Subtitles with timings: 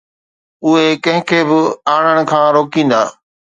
[0.65, 1.59] اهي ڪنهن کي به
[1.95, 3.01] آڻڻ کان روڪيندا.